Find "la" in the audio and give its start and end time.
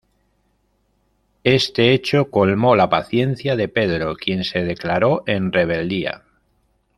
2.75-2.89